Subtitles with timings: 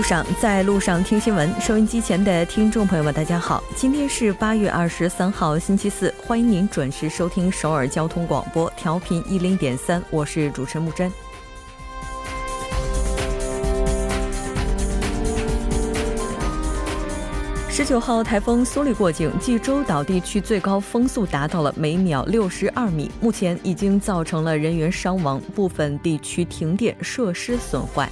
[0.00, 1.52] 路上，在路上听新闻。
[1.60, 11.12] 收音机前的听众朋友们，大家好，今天是八月二十三号，星期四，欢迎您准时收听首尔交通广播，调频一零点三，我是主持人木真。
[17.68, 28.10] 十九号台风苏力过境，济州岛地区最高风速达到了每秒六十二米，目前已经造成了人员伤亡，部分地区停电，设施损坏。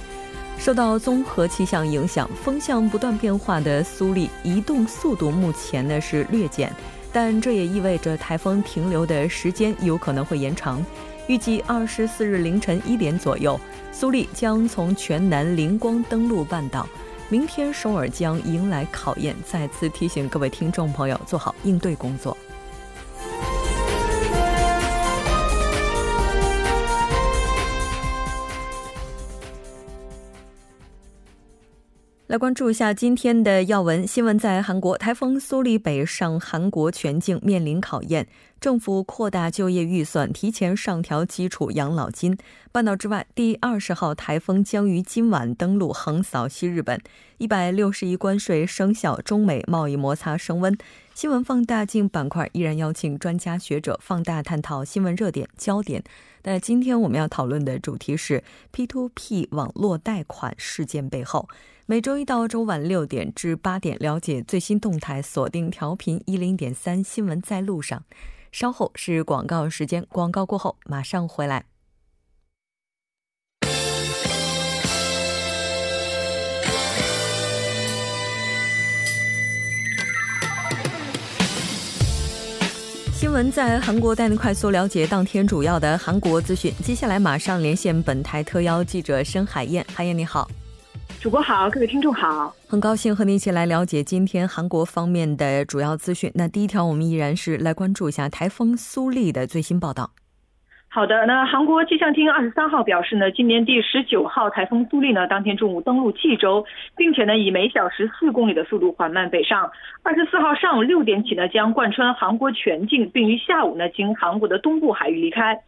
[0.59, 6.71] 受到综合气象影响，风向不断变化的苏力移动速度目前呢是略减，
[7.13, 10.85] 但这也意味着台风停留的时间有可能会延长。
[11.27, 13.57] 预计二十四日凌晨一点左右，
[13.93, 16.85] 苏力将从全南灵光登陆半岛。
[17.29, 22.35] 明天首尔将迎来考验，再次提醒各位听众朋友做好应对工作。
[32.29, 34.37] 来关注一下今天的要闻新闻。
[34.37, 38.27] 在韩国，台风苏力北上，韩国全境面临考验。
[38.61, 42.37] 政府扩大就业预算，提前上调基础养老金。
[42.71, 47.01] 半岛之外，第二十号台风将于今晚登陆，横扫西日本。
[47.39, 50.77] 一百六十亿关税生效，中美贸易摩擦升温。
[51.19, 56.01] 新闻放大镜板块依然邀请专家学者放大探讨新闻热点焦点。
[56.43, 61.49] 那今天我们要讨论的主题是 P to P 网络贷款事件背后。
[61.85, 68.01] 每周一到周晚六点至八点，了解最新动态，锁定调频一零点三新闻在路上。
[68.53, 71.65] 稍后是广告时间，广告过后马上回来。
[83.29, 86.73] 新闻在韩国，带您快速了解当天主要的韩国资讯。
[86.83, 90.49] 接下来马上连线本台特邀记者申海燕，海燕你好。
[91.21, 96.31] 主播好，各位听众好，很高兴和您一起来了解今天韩国方面的主要资讯。
[96.33, 100.09] 那第一条，我们依然是来关注一下台风苏力的最新报道。
[100.91, 106.65] 好的，那韩国气象厅二十三号表示呢，今年第十九号台风苏力呢，当天中午登陆济州，
[106.97, 109.69] 并且呢以每小时四公里的速度缓慢北上。
[110.01, 115.59] 二十四号上午六点起呢，将贯穿韩国全境，并于下午呢经韩国的东部海域离开。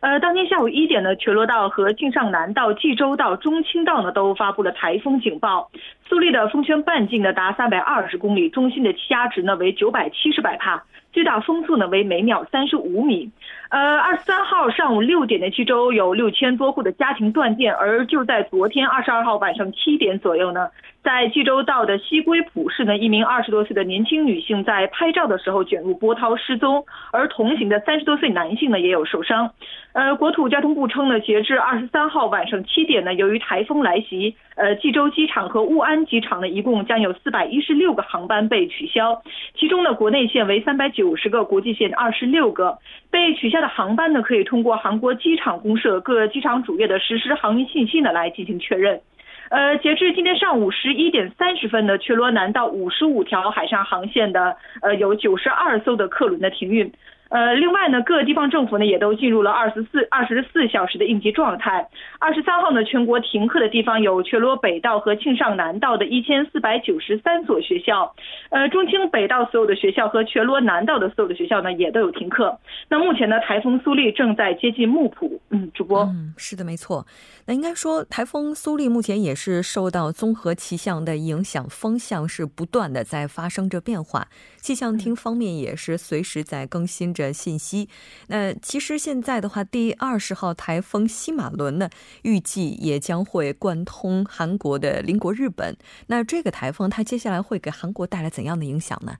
[0.00, 5.70] 呃，当天下午一点呢，全罗道和庆尚南道、济州道、中青道呢都发布了台风警报。
[6.06, 10.84] 苏力的风圈半径呢达三百二十公里，中心的气压值呢为九百七十百帕，
[11.16, 13.30] 最大风速呢为每秒三十五米。
[13.70, 20.68] 呃，二十三号上午六点的西周有六千多户的家庭断电，而就在昨天二十二号晚上七点左右呢。
[21.06, 29.52] 在济州道的西归浦市呢，一名二十多岁的年轻女性在拍照的时候卷入波涛失踪，而同行的三十多岁男性呢也有受伤。
[29.92, 39.22] 呃，国土交通部称呢，截至二十三号晚上七点呢，由于台风来袭，呃，济州机场和雾安机场呢，一共将有四百一十六个航班被取消，
[39.56, 42.78] 其中呢，国内线为三百九十个，国际线二十六个。
[43.12, 49.00] 被取消的航班呢，可以通过韩国机场公社各机场主页的实时航运信息呢来进行确认。
[49.48, 56.92] 呃，截至今天上午十一点三十分呢，去罗南到五十五条海上航线的呃有九十二艘的客轮的停运。
[57.28, 61.88] 呃，另外呢，各地方政府呢也都进入了二十四二十四小时的应急状态。
[62.18, 68.14] 二十三号呢，全国停课的地方有全罗北道和庆尚南道的一千四百九十三所学校，
[68.50, 72.56] 呃，中青北道所有的学校和全罗南道的所有的学校呢也都有停课。
[72.88, 75.40] 那目前呢，台风苏力正在接近木浦。
[75.50, 77.06] 嗯，主播，嗯，是的，没错。
[77.46, 84.26] 那应该说，台风苏力目前也是受到综合气象的影响，风向是不断的在发生着变化。
[84.66, 87.88] 气象厅方面也是随时在更新着信息。
[88.26, 91.88] 那其实现在的话，第二十号台风西马伦呢，
[92.24, 95.76] 预计也将会贯通韩国的邻国日本。
[96.08, 99.12] 那这个台风它接下来会给韩国带来怎样的影响呢？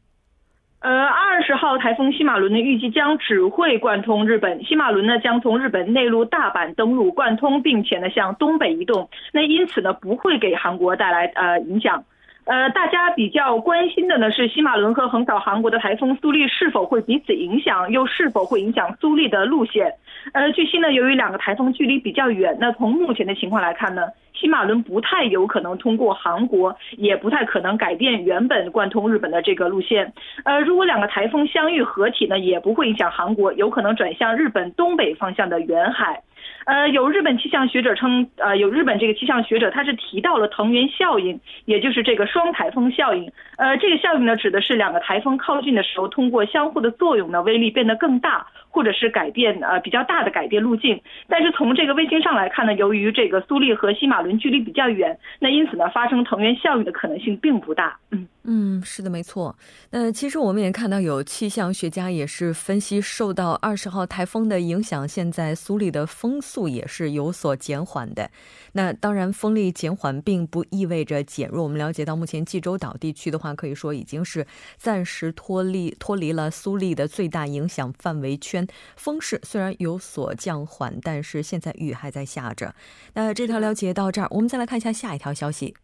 [0.80, 4.64] 呃，二十号台风西马伦呢，预计将只会贯通日本。
[4.64, 9.08] 西马伦呢，将从日本内陆大阪登陆，贯通，并且呢向东北移动。
[9.32, 12.04] 那因此呢，不会给韩国带来呃影响。
[12.46, 19.92] 呃，大家比较关心的呢是西马伦和横扫韩国的台风苏力是否会彼此影响，又是否会影响苏力的路线？
[20.32, 30.12] 呃，据悉呢，由于两个台风距离比较远，那从目前的情况来看呢，西马伦不太有可能通过韩国，也不太可能改变原本贯通日本的这个路线。
[30.44, 36.22] 呃，如果两个台风相遇合体呢，也不会影响韩国，有可能转向日本东北方向的远海。
[36.66, 43.32] 呃，有日本气象学者称，呃，有日本这个气象学者他是提到了藤原效应，也就是这个双台风效应。
[43.56, 48.46] 呃，这个效应呢，指的是两个台风靠近的时候，通过相互的作用呢，威力变得更大。
[48.68, 57.96] 或者是改变呃比较大的改变路径，但是从这个卫星上来看呢，由于这个苏利和西马伦距离比较远，那因此呢发生藤原效应的可能性并不大。
[58.10, 59.56] 嗯嗯，是的，没错。
[59.90, 68.30] 那其实我们也看到有气象学家也是分析，受到二十号台风的影响，现在苏力的风速也是有所减缓的。
[68.72, 71.64] 那当然，风力减缓并不意味着减弱。
[71.64, 74.46] 我们了解到，目前济州岛地区的话，可以说已经是
[74.76, 78.64] 暂时脱离脱离了苏力的最大影响范围圈。
[78.96, 82.72] 风势虽然有所降缓，但是现在雨还在下着。
[83.14, 85.74] 那这条了解到这儿，我们再来看一下下一条消息。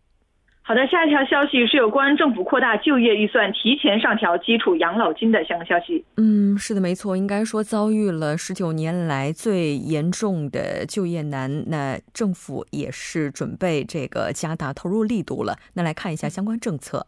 [0.65, 6.05] 好的，下一条消息是有关政府扩大就业预算、提前上调基础养老金的相关消息。
[6.17, 15.59] 嗯，是的，没错，应该说遭遇了十九年来最严重的就业难，那政府也是准备这个加大投入力度了。
[15.75, 17.07] 那来看一下相关政策。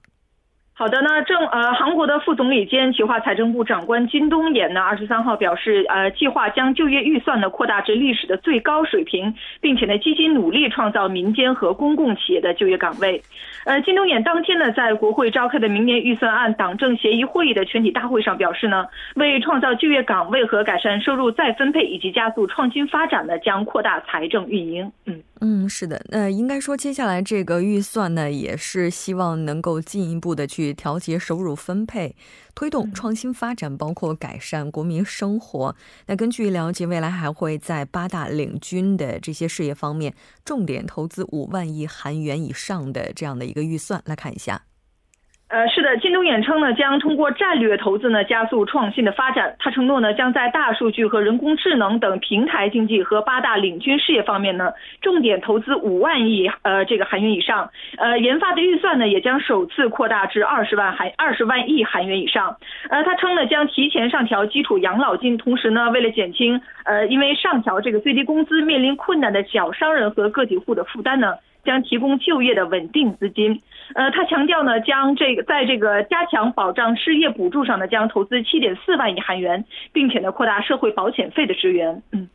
[0.76, 13.22] 好的，那正呃，韩国的副总理兼企划财政部长官金东延呢，二十三号表示，呃，计划将就业预算呢扩大至历史的最高水平，并且呢，积极努力创造民间和公共企业的就业岗位。
[13.64, 18.84] 呃，金东延当天呢，在国会召开的明年预算案党政协议会议的全体大会上表示呢，
[19.14, 24.90] 为创造就业岗位和改善收入再分配以及加速创新发展呢，将扩大财政运营。
[25.06, 30.54] 嗯嗯，是的，那应该说接下来这个预算呢，也是希望能够进一步的去。
[30.64, 32.14] 去调节收入分配，
[32.54, 35.74] 推动创新发展，包括改善国民生活。
[36.06, 40.14] 那根据了解，未来还会在八大领军的这些事业方面，
[40.44, 44.00] 重点投资五万亿韩元以上的这样的一个预算。
[44.06, 44.62] 来看一下。
[45.46, 49.54] 呃，是的，京东远称呢，将通过战略投资呢，加速创新的发展。
[49.60, 57.70] 他承诺呢，将在大数据和人工智能等平台经济和八大领军事业方面呢，重点投资五万亿呃这个韩元以上。
[57.98, 62.56] 呃，研发的预算呢，也将首次扩大至二十万韩二十万亿韩元以上。
[62.88, 71.34] 呃，他称呢，将提前上调基础养老金，同时呢，为了减轻呃因为上调这个最低工资面临困难的小商人和个体户的负担呢。
[71.64, 73.60] 将提供就业的稳定资金。
[73.94, 82.02] 呃，他强调呢，将这个在这个加强保障失业补助上呢，将投资七点四万亿韩元，并且呢，扩大社会保险费的支援。
[82.12, 82.28] 嗯，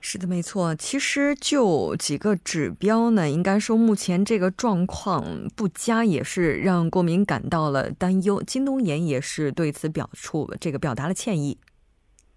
[0.00, 0.74] 是的，没错。
[0.74, 5.22] 其实就几个指标呢，应该说目前这个状况
[5.54, 8.42] 不佳，也是让国民感到了担忧。
[8.42, 11.58] 金东岩也是对此表出这个表达了歉意。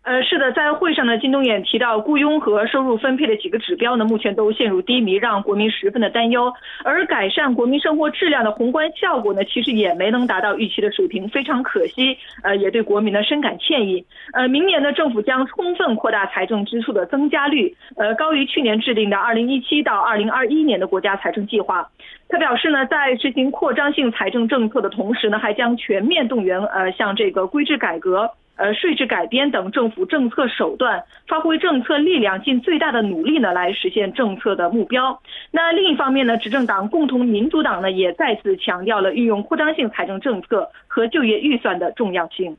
[0.09, 6.51] 呃，是的，在会上呢，金东衍提到雇佣和收入分配的几个指标呢，目前都陷入低迷，让国民十分的担忧。
[6.83, 12.17] 而改善国民生活质量的宏观效果呢，其实也没能达到预期的水平，非常可惜。
[12.41, 14.03] 呃，也对国民呢深感歉意。
[14.33, 21.87] 呃，明年呢，政府将充分扩大财政支出的增加率，呃，高于去年制定的二零一七到二零二一年的国家财政计划。
[22.29, 28.27] 他表示呢，在实行扩张性财政政策的同时呢，还将全面动员呃，像这个规制改革。
[28.59, 35.17] 呃，税制改编等政府政策手段，发挥政策力量，尽最大的努力呢，来实现政策的目标。
[35.49, 42.57] 那另一方面呢，执政党共同民主党呢，也再次强调了运用扩张性财政政策和就业预算的重要性。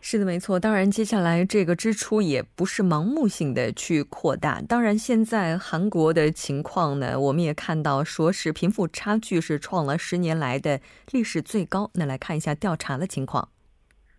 [0.00, 0.58] 是的，没错。
[0.58, 4.60] 当然，接下来这个支出也不是盲目性的去扩大。
[4.68, 10.80] 当然，现在韩国的情况呢，我们也看到，说是贫富差距是创了十年来的
[11.12, 11.88] 历史最高。
[11.94, 13.48] 那来看一下调查的情况。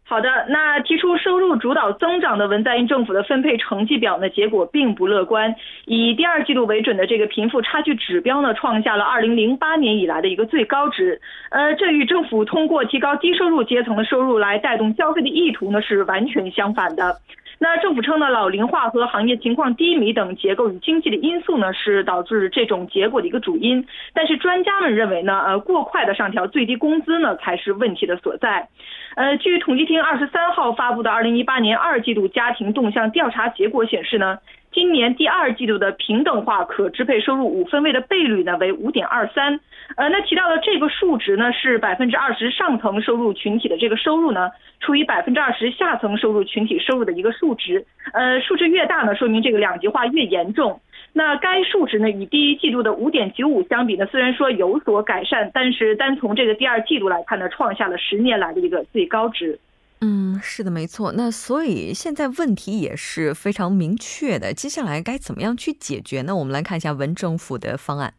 [0.09, 5.53] 好的，那提出收入主导增长的文在寅政府的分配成绩表呢，结果并不乐观。
[5.83, 11.19] 以第二季度为准的这个贫富差距指标呢，创下了二零零八年以来的一个最高值。
[11.49, 17.17] 呃，这与政府通过提高低收入阶层的收入来带动消费的意图呢，是完全相反的。
[17.59, 23.85] 那政府称呢，老龄化和行业情况低迷等结构与经济的因素呢，是导致这种结果的一个主因。
[24.13, 28.67] 但是专家们认为呢，呃，过快的上调最低工资呢，才是问题的所在。
[29.15, 34.37] 呃，据统计厅二十三号发布的二零一八年二季度家庭动向调查结果显示呢。
[34.73, 39.59] 今年第二季度的平等化可支配收入五分位的倍率呢为五点二三，
[39.95, 50.79] 呃，那提到的这个数值呢是百分之二十上层收入群体的这个收入呢除以百分之二十下层收入群体收入的一个数值，呃，数值越大呢，说明这个两极化越严重。
[51.13, 59.57] 那该数值呢与第一季度的五点九五相比呢，虽然说有所改善，但是单从这个第二季度来看呢，创下了十年来的一个最高值。
[60.01, 61.13] 嗯，是的，没错。
[61.17, 66.35] 那所以现在问题也是非常明确的，接下来该怎么样去解决呢？
[66.35, 68.13] 我们来看一下文政府的方案。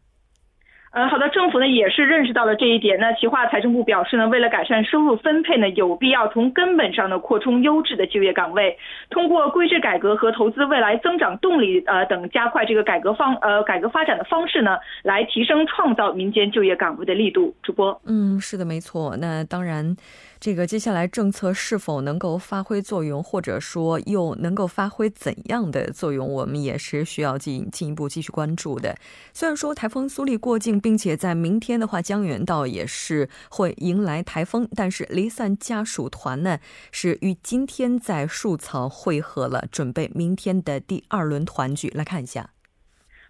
[0.91, 2.99] 呃，好的，政府呢也是认识到了这一点。
[2.99, 8.75] 那企划财政部表示呢，为了改善收入分配呢，有必要从根本上呢扩充优质的就业岗位，
[9.11, 17.53] 通过规制改革和投资未来增长动力呃等加快这个改革方呃改革发展的方式呢，来提升创造民间就业岗位的力度。
[17.61, 19.15] 主播，嗯，是的，没错。
[19.17, 19.95] 那当然。
[20.39, 28.97] 这个接下来政策是否能够发挥作用，或者说又能够发挥怎样的作用，我们也是需要进进一步继续关注的。
[29.33, 36.59] 虽然说台风苏力过境，并且在明天的话，江原道也是会迎来台风，但是离散家属团呢
[36.91, 41.89] 是与今天在树草汇合了，准备明天的第二轮团聚。
[41.89, 42.51] 来看一下。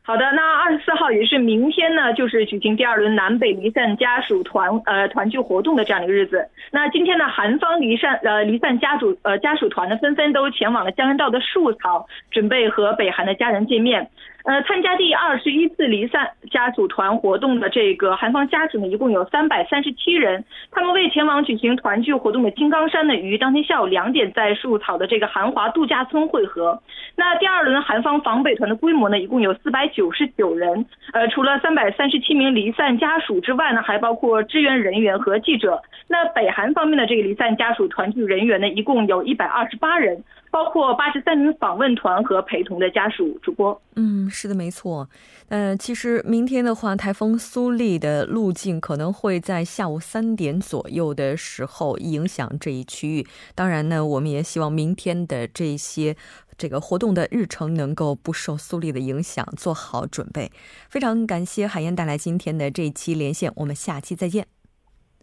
[0.10, 6.50] 好的，那二十四号也是明天呢，就是举行第二轮南北离散家属团呃团聚活动的这样的一个日子。
[6.72, 14.10] 那今天呢，韩方离散呃离散家属呃家属团呢，纷纷都前往了江原道的树草，准备和北韩的家人见面。
[14.46, 20.44] 呃，参加第二十一次离散家属团活动的这个韩方家属呢，一共有三百三十七人。
[20.72, 26.82] 他们为前往举行团聚活动的金刚山呢，于当天下午两点在树草的这个韩华度假村汇合。
[27.16, 30.86] 那第二轮韩方防北团的规模呢，一共有四百九十九人。
[31.12, 35.82] 呃，除了三百三十七名离散家属之外呢，还包括支援人员和记者。
[36.08, 40.24] 那北韩方面的这个离散家属团聚人员呢，一共有一百二十八人。
[40.52, 43.38] 包括八十三名访问团和陪同的家属。
[43.42, 45.10] 主播，嗯，是的，没错。
[45.50, 53.28] 呃，其实明天的话，台风苏力的路径可能会在下午三点左右的时候影响这一区域。
[53.56, 56.16] 当然呢，我们也希望明天的这些
[56.58, 60.52] 这个活动的日程能够不受苏力的影响，做好准备。
[60.90, 64.46] 非常感谢海燕带来今天的这一期连线，我们下期再见。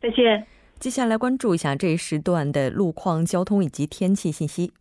[0.00, 0.46] 再见。
[0.78, 4.72] 接下来关注一下这一时段的路况、交通以及天气信息。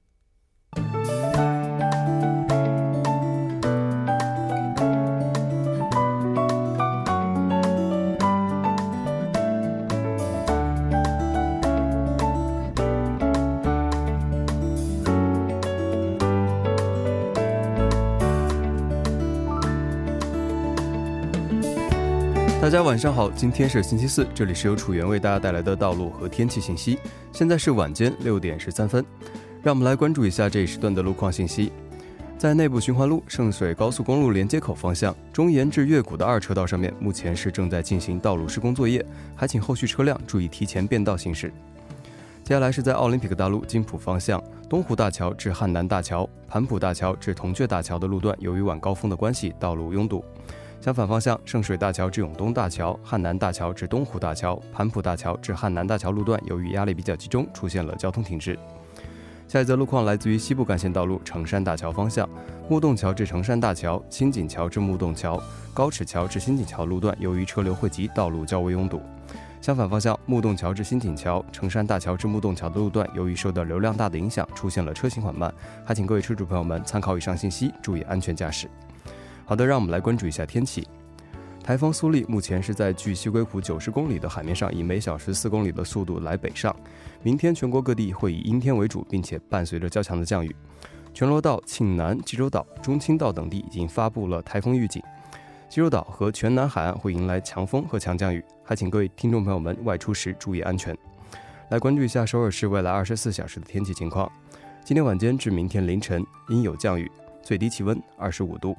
[22.62, 26.98] 大家晚上好，今天是星期四，这里是由楚源为大家带来的道路和天气信息。
[27.32, 29.05] 现在是晚间六点十三分，
[29.66, 31.72] 让我们来关注一下这一时段的路况信息。
[32.38, 39.04] 在内部循环路圣水高速公路连接口方向，中延至月谷的二车道上面，目前是正在进行道路施工作业，
[39.36, 41.52] 还请后续车辆注意提前变道行驶。
[42.44, 50.24] 接下来是在奥林匹克大路金浦方向，东湖大桥至汉南大桥、盘浦大桥至铜雀大桥的路段，由于晚高峰的关系，道路拥堵。
[50.80, 58.56] 相反方向，圣水大桥至永东大桥、汉南大桥至东湖大桥、盘浦大桥至汉南大桥路段，由于压力比较集中，出现了交通停滞。
[59.48, 62.28] 下一则路况来自于西部干线道路成山大桥方向，
[62.68, 65.42] 木洞桥至成山大桥、新锦桥至木洞桥、
[65.74, 69.00] 高尺桥至新锦桥路段，由于车流汇集，道路较为拥堵。
[69.62, 75.54] 相反方向，木洞桥至新锦桥、成山大桥至木洞桥的路段，由于受到流量大的影响，出现了车行缓慢，
[75.86, 78.68] 还请各位车主朋友们参考以上信息，注意安全驾驶。
[79.46, 80.88] 好的，让我们来关注一下天气。
[81.66, 86.74] 台风苏力目前是在距西归浦九十公里的海面上，以每小时四公里的速度来北上。
[87.24, 90.56] 明天全国各地会以阴天为主，并且伴随着较强的降雨。
[91.12, 95.02] 全罗道、庆南、济州岛、中青道等地已经发布了台风预警。
[95.68, 100.96] 济州岛和全南海岸会迎来强风和强降雨，还请各位听众朋友们外出时注意安全。
[101.72, 104.32] 来关注一下首尔市未来二十四小时的天气情况。
[104.84, 108.78] 今天晚间至明天凌晨阴有降雨，最低气温二十五度。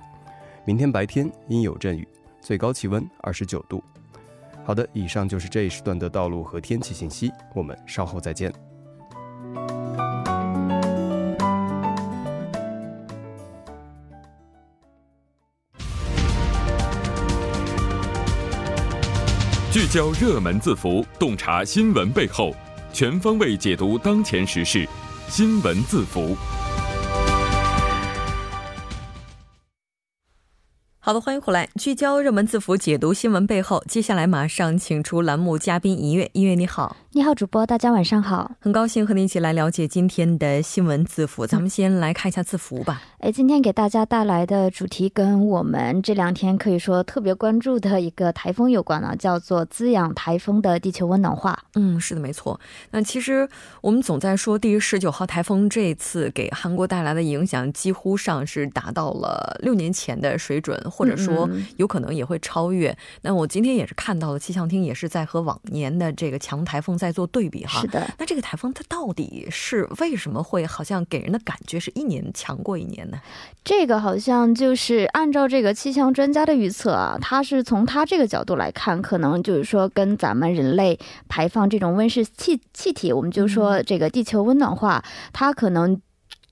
[0.64, 2.06] 明天白天阴有阵雨，
[2.46, 3.82] 最高气温二十九度。
[4.64, 8.52] 好的，以上就是这一时段的道路和天气信息，我们稍后再见。
[19.72, 22.54] 聚焦热门字符，洞察新闻背后，
[22.92, 24.88] 全方位解读当前时事，
[25.28, 26.36] 新闻字符。
[31.06, 33.80] 好的，欢迎回来，聚焦热门字符，解读新闻背后。
[33.86, 36.28] 接下来马上请出栏目嘉宾一月。
[36.32, 36.96] 一月你好。
[37.16, 41.46] 你好，主播，大家晚上好，很高兴和你一起来了解今天的新闻字符。
[41.46, 43.00] 咱们先来看一下字符吧。
[43.20, 51.58] 哎，今天给大家带来的主题跟我们这两天可以说特别关注的一个台风有关呢，叫做滋养台风的地球温暖化。
[51.74, 52.60] 嗯，是的，没错。
[52.90, 53.48] 那其实
[53.80, 62.94] 我们总在说第十九号台风这次给韩国带来的影响，几乎上是达到了六年前的水准，或者说有可能也会超越。
[63.22, 67.05] 那我今天也是看到了气象厅也是在和往年的这个强台风在。
[67.06, 67.80] 在做对比哈。
[67.80, 73.20] 是的，那这个台风它到底是为什么会好像给人的感觉是一年强过一年呢？
[73.64, 80.98] 这个好像就是按照这个气象专家的预测啊，他是从他这个角度来看，可能就是说跟咱们人类
[81.28, 86.00] 排放这种温室气气体，我们就说这个地球温暖化，它可能。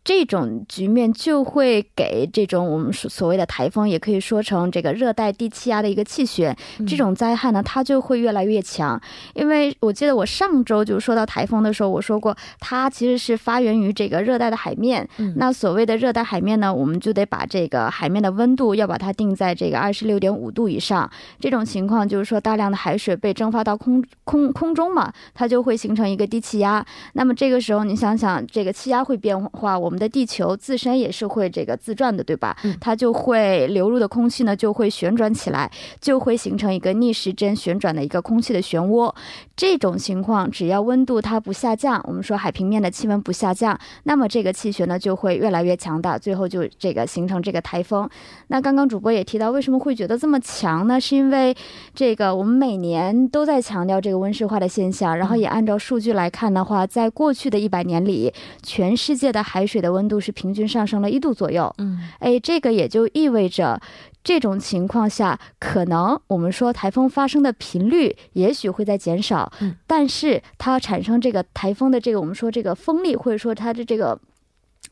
[0.05, 6.55] 这种局面就会给这种我们所谓的台风，也可以说成这个热带低气压的一个气旋，
[6.87, 9.01] 这种灾害呢，它就会越来越强。
[9.33, 15.09] 因为我记得我上周就说到台风的时候，我说过它其实是发源于这个热带的海面。
[15.37, 21.11] 那所谓的热带海面呢，我们就得把这个海面的温度要把它定在这个二十六点五度以上。
[21.41, 26.85] 这种情况就是说大量的海水被蒸发到空空空中嘛，它就会形成一个低气压。
[27.15, 29.95] 那么这个时候你想想，这个气压会变化，我们。
[29.95, 32.57] 我们的地球自身也是会这个自转的，对吧？
[32.81, 35.71] 它就会流入的空气呢，就会旋转起来，
[36.01, 39.15] 就会形成一个逆时针旋转的一个空气的漩涡。
[39.55, 48.11] 这种情况，只要温度它不下降，我们说海平面的气温不下降，那么这个气旋呢就会越来越强大，最后就这个形成这个台风。
[48.49, 51.01] 那刚刚主播也提到，为什么会觉得这么强呢？
[51.01, 51.55] 是因为
[51.95, 58.35] 这个我们每年都在强调这个温室化的现象，然后也按照数据来看的话，在过去的一百年里，
[58.65, 61.73] 全世界的海水的温度是平均上升了一度左右。
[61.79, 63.81] 嗯，哎，这个也就意味着。
[64.25, 69.53] 这种情况下，可能我们说台风发生的频率也许会在减少，
[69.87, 74.19] 但是它产生这个台风的这个我们说这个风力或者说它的这个。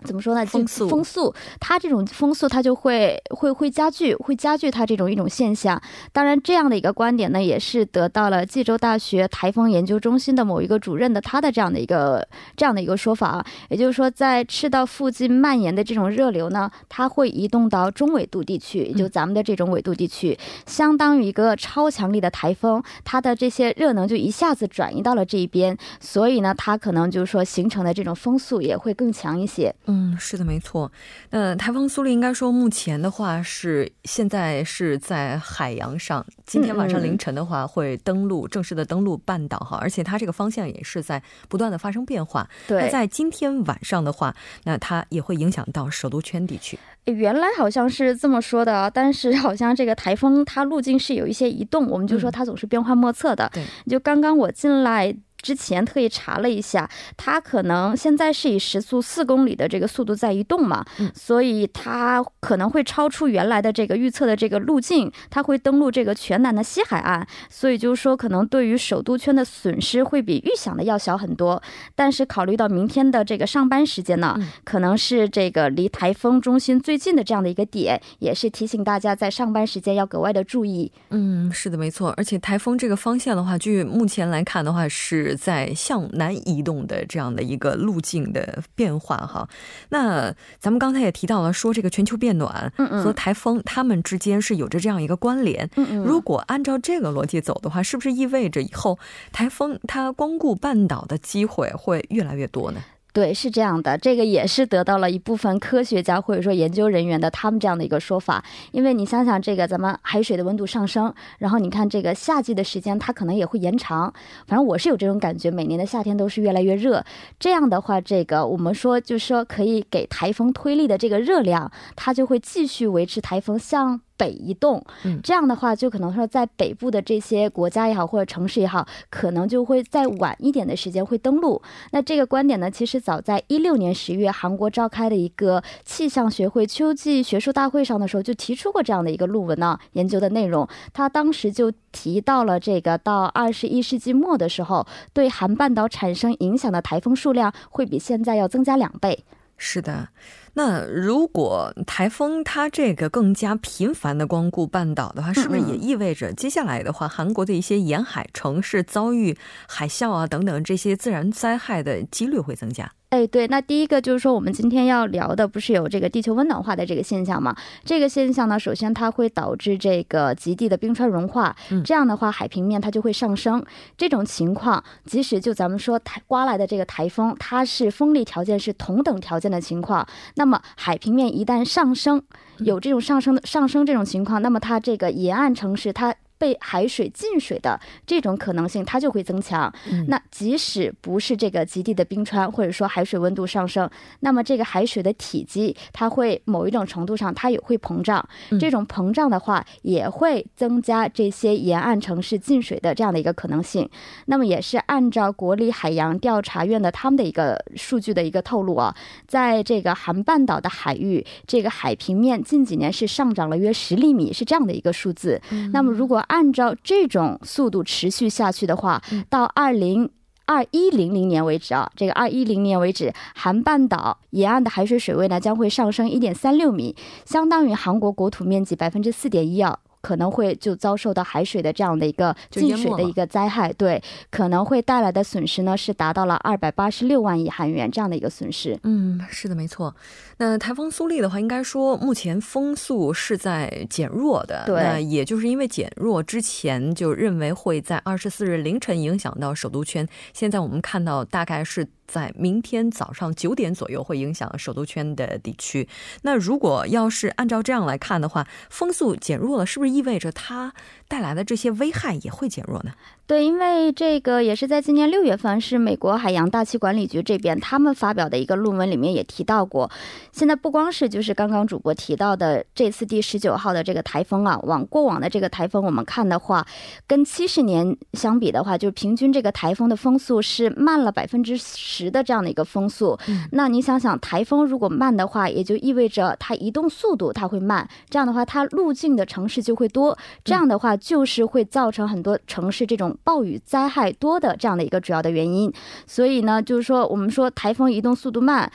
[0.05, 0.45] 怎么说呢？
[0.45, 5.81] 风速，风速，它这种风速，它就会会会加剧，会加剧它这种一种现象。
[6.13, 13.47] 当然，这样的一个观点呢，也是得到了济州大学台风研究中心的某一个主任的他的这样的一个这样的一个说法啊。
[13.69, 29.73] 也就是说，在赤道附近蔓延的这种热流呢，它会移动到中纬度地区，也就咱们的这种纬度地区，相当于一个超强力的台风，它的这些热能就一下子转移到了这一边，所以呢，它可能就是说形成的这种风速也会更强一些。
[29.87, 30.91] 嗯，是的，没错。
[31.31, 42.49] 那台风苏力应该说目前的话是现在是在海洋上，今天晚上凌晨的话会登陆，正式的登陆半岛哈，而且它这个方向也是在不断的发生变化。
[42.69, 44.35] 对，那在今天晚上的话，
[44.65, 46.79] 那它也会影响到首都圈地区。
[47.07, 53.51] 原来好像是这么说的，但是好像这个台风它路径是有一些移动，我们就说它总是变幻莫测的。
[53.53, 55.17] 对，就刚刚我进来。
[55.43, 71.61] 之前特意查了一下，它可能现在是以时速四公里的这个速度在移动嘛，所以它可能会超出原来的这个预测的这个路径，它会登陆这个全南的西海岸，所以就是说可能对于首都圈的损失会比预想的要小很多。
[71.97, 80.93] 但是考虑到明天的这个上班时间呢，可能是这个离台风中心最近的这样的一个点，也是提醒大家在上班时间要格外的注意。
[81.11, 82.15] 嗯，是的，没错。
[82.17, 85.32] 而且台风这个方向的话，据目前来看的话是。
[85.37, 89.49] 在向南移动的这样的一个路径的变化哈，
[89.91, 95.69] 那咱们刚才也提到了，说这个全球变暖和台风它们之间是有着这样一个关联。
[96.05, 98.99] 如果按照这个逻辑走的话，是不是意味着以后
[99.33, 102.83] 台风它光顾半岛的机会会越来越多呢？
[103.13, 108.43] 对，是这样的，这个也是得到了一部分科学家或者说研究人员的他们这样的一个说法。
[108.71, 114.11] 因为你想想，这个咱们海水的温度上升，然后你看这个夏季的时间，它可能也会延长。
[114.47, 117.05] 反正我是有这种感觉，每年的夏天都是越来越热。
[117.39, 124.01] 这样的话，这个我们说就是说可以给台风推力的这个热量，它就会继续维持台风向。
[124.23, 124.81] 北移动，
[125.21, 131.61] 这样的话就可能说在北部的这些国家也好，或者城市也好，可能就会在晚一点的时间会登陆。
[131.91, 140.69] 那这个观点呢，其实早在一六年十月，韩国召开的一个气象学会秋季学术大会上的时候，就提出过这样的一个论文呢，研究的内容。
[140.93, 149.25] 他当时就提到了这个到二十一世纪末的时候，对韩半岛产生影响的台风数量会比现在要增加两倍。
[149.57, 150.11] 是的。
[150.55, 159.37] 那如果台风它这个更加频繁的光顾半岛的话，是不是也意味着接下来的话，韩国的一些沿海城市遭遇
[159.67, 162.93] 海啸啊等等这些自然灾害的几率会增加？
[163.13, 167.55] 哎，对，那第一个就是说，我们今天要聊的不是有这个地球温暖化的这个现象吗？
[167.85, 173.63] 这个现象呢，首先它会导致这个极地的冰川融化，这样的话海平面它就会上升。
[173.99, 182.23] 这种情况，即使就咱们说台刮来的这个台风，它是风力条件是同等条件的情况，那么海平面一旦上升，
[182.61, 186.15] 有这种上升的上升这种情况，那么它这个沿岸城市它。
[186.43, 189.73] 被海水浸水的这种可能性，它就会增强。
[189.89, 198.29] 嗯那即使不是这个极地的冰川，或者说海水温度上升，那么这个海水的体积，它会某一种程度上它也会膨胀。
[198.51, 203.89] 嗯这种膨胀的话，也会增加这些沿岸城市进水的这样的一个可能性。
[204.27, 208.93] 那么也是按照国立海洋调查院的他们的一个数据的一个透露啊，
[209.29, 215.41] 在这个韩半岛的海域，这个海平面近几年是上涨了约十厘米，是这样的一个数字。
[215.73, 220.09] 那么如果按照这种速度持续下去的话，到二零。
[220.45, 229.79] 二一零零年为止啊，这个二一零年为止，韩半岛沿岸的海水水位呢将会上升一点三六米，相当于韩国国土面积百分之四点一啊。
[230.03, 238.79] 可能会就遭受到海水的这样的一个进水的一个灾害，对，可能会带来的损失呢是达到了二百八十六万亿韩元这样的一个损失。
[238.83, 239.95] 嗯，是的，没错。
[240.39, 244.65] 那台风苏力的话，应该说目前风速是在减弱的。
[244.67, 255.89] 对那也就是因为减弱，之前就认为会在二十四日凌晨影响到首都圈，现在我们看到大概是在明天早上九点左右会影响首都圈的地区。
[256.21, 260.75] 那如果要是按照这样来看的话，风速减弱了，是不是意味着它
[261.09, 262.93] 带来的这些危害也会减弱呢？
[263.27, 269.91] 对，因为这个也是在今年六月份，是美国海洋大气管理局这边他们发表的一个论文里面也提到过。
[270.33, 276.67] 现在不光是就是刚刚主播提到的这次第十九号的这个台风啊，往过往的这个台风我们看的话，
[277.07, 283.19] 跟七十年相比的话，就是平均这个台风的风速是慢了百分之十的这样的一个风速。
[283.29, 295.73] 嗯那你想想，台风如果慢的话，也就意味着它移动速度它会慢，这样的话它路径的城市就会多，这样的话就是会造成很多城市这种暴雨灾害多的这样的一个主要的原因。
[296.07, 298.71] 所以呢，就是说我们说台风移动速度慢。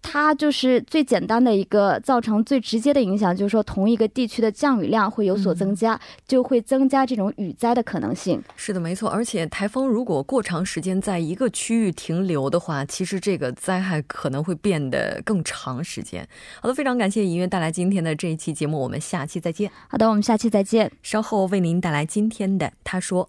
[0.00, 8.42] 它就是最简单的一个造成最直接的影响，就是说同一个地区的降雨量会有所增加，就会增加这种雨灾的可能性。
[8.56, 9.10] 是的，没错。
[9.10, 16.26] 而且台风如果过长时间在一个区域停留的话，其实这个灾害可能会变得更长时间。
[16.62, 19.70] 好的，非常感谢尹月带来今天的这一期节目，我们下期再见。
[19.88, 20.90] 好的，我们下期再见。
[21.02, 23.28] 稍后为您带来今天的他说。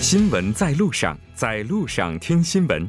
[0.00, 2.88] 新闻在路上，在路上听新闻。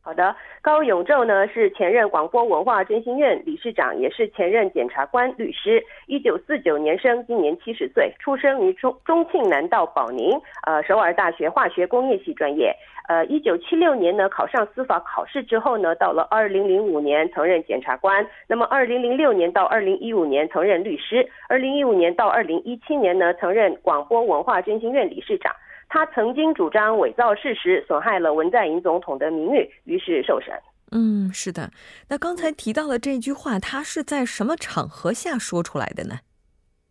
[0.00, 5.82] 好的，高永宙呢是前任广播文化振兴院理事长，也是前任检察官、律师。
[6.06, 12.72] 一九四九年生，今年七十岁，出生于中中庆南道保宁，呃，首尔大学化学工业系专业。
[13.08, 25.54] 呃，一九七六年呢考上司法考试之后呢，到了二零零五年曾任检察官，那么二零零六年到二零一五年曾任律师，二零一五年到二零一七年呢曾任广播文化振兴院理事长。
[25.88, 30.52] 他曾经主张伪造事实，损害了文在寅总统的名誉，于是受审。
[30.90, 31.70] 嗯，是的。
[32.08, 36.18] 那刚才提到的这句话，他是在什么场合下说出来的呢？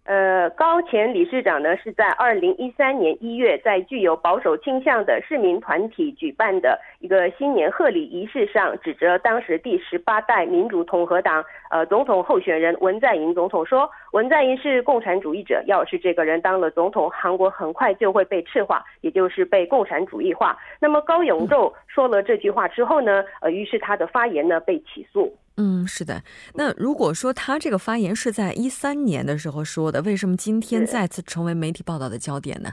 [0.05, 20.55] 呃，高前理事长呢是在二零一三年一月，在具有保守倾向的市民团体举办的一个新年贺礼仪式上，指责当时第十八代民主统合党呃总统候选人文在寅总统说，文在寅是共产主义者，要是这个人当了总统，韩国很快就会被赤化，也就是被共产主义化。
[20.79, 25.35] 那么高永宙说了这句话之后呢，呃，于是他的发言呢被起诉。
[25.57, 26.21] 嗯，是的。
[26.55, 32.71] 那如果说他这个发言是在一三年的时候说的，为什么今天再次成为媒体报道的焦点呢？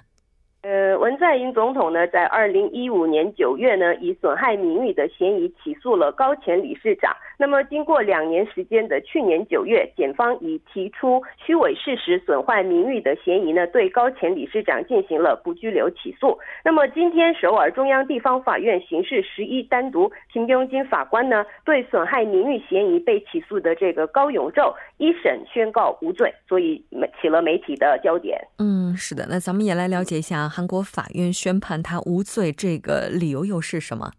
[0.62, 7.12] 呃，文在寅总统呢，在二零一五年九月呢，以损害名誉的嫌疑起诉了高前理事长。
[7.42, 16.38] 那么经过两年时间的去年九月，检方以提出虚伪事实损坏名誉的嫌疑呢，对高前理事长进行了不拘留起诉。
[16.64, 26.80] 那么今天首尔中央地方法院刑事十一单独金庸金法官呢，对损害名誉嫌疑被起诉的这个高永宙一审宣告无罪，所以
[27.20, 28.40] 起了媒体的焦点。
[28.60, 34.12] 嗯，是的，那咱们也来了解一下韩国法院宣判他无罪这个理由又是什么？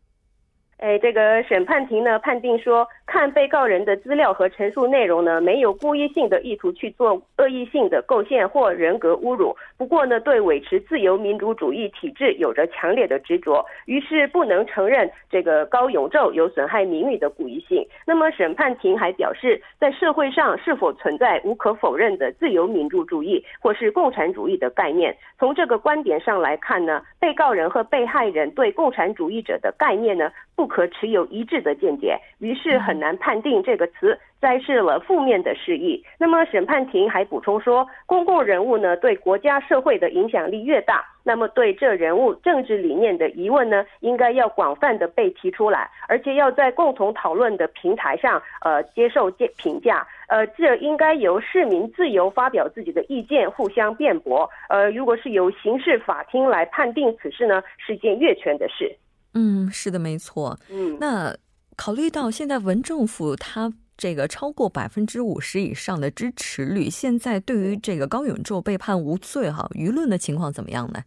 [0.83, 9.55] 哎，这个审判庭呢判定说，看被告人的资料和陈述内容呢，没有故意性的意图去做恶意性的构陷或人格侮辱。
[9.77, 17.87] 不过呢，对维持自由民主主义体制有着强烈的执着，于是不能承认这个高永宙有损害名誉的故意性。
[18.05, 25.15] 那么审判庭还表示，在社会上是否存在无可否认的自由民主主义或是共产主义的概念？
[25.39, 30.63] 从这个观点上来看呢，被告人和被害人对共产主义者的概念呢不。
[30.73, 36.03] 可持有一致的见解，于是很难判定这个词在示了负面的示意。
[36.17, 50.07] 那么审判庭还补充说，公共人物呢对国家社会的影响力越大，那么对这人物政治理念的疑问呢，应该要广泛的被提出来，而且要在共同讨论的平台上，呃，接受评评价。
[50.27, 54.49] 呃，这应该由市民自由发表自己的意见，互相辩驳。
[54.69, 58.91] 呃，如果是由刑事法庭来判定此事呢，是件越权的事。
[59.33, 60.57] 嗯，是的，没错。
[60.69, 61.35] 嗯，那
[61.75, 71.01] 考虑到现在文政府他这个超过百分之五十以上的支持率，现在对于这个高永宙被判无罪哈，舆论的情况怎么样呢？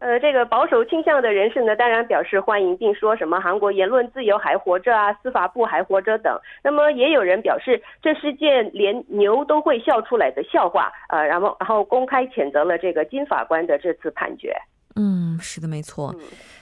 [0.00, 6.38] 呃，这个保守倾向的人士呢，当然表示欢迎，并说什么韩国言论自由还活着啊，司法部还活着等。
[6.62, 10.92] 那么也有人表示，这是件连牛都会笑出来的笑话。
[11.08, 14.56] 呃，然后然后公开谴责了这个金法官的这次判决。
[15.00, 16.12] 嗯，是的，没错。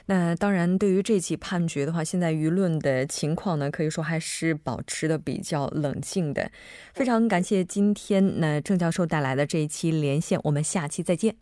[0.05, 6.51] 那当然，对于这起判决的话，现在舆论的情况呢，可以说还是保持的比较冷静的。
[6.93, 11.35] 非常感谢今天那郑教授带来的这一期连线，我们下期再见。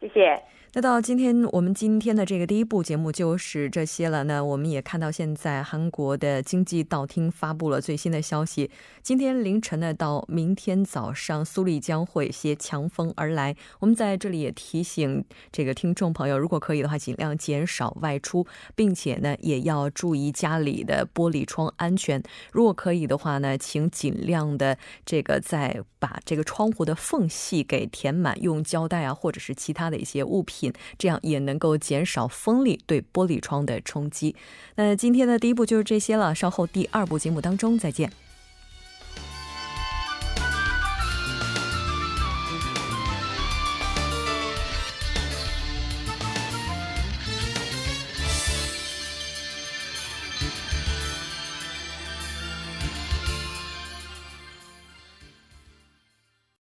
[0.00, 0.40] 谢谢。
[0.72, 4.22] 那到今天，我们今天的这个第一部节目就是这些了。
[4.22, 8.70] 那我们也看到，现在韩国的经济道厅发布了最新的消息。
[9.02, 13.56] 今天凌晨呢，到明天早上，苏里将会携强风而来。
[13.80, 22.22] 我们在这里也提醒这个听众朋友，如果可以的话，尽量减少外出，并且呢，也要注意家里的玻璃窗安全。
[22.52, 30.72] 如果可以的话呢，请尽量的这个再把这个窗户的缝隙给填满，用胶带啊，或者是其他的一些物品品。
[30.98, 34.36] 这样也能够减少风力对玻璃窗的冲击。
[34.74, 38.12] 那今天的第一步就是这些了，稍后第二部节目当中再见。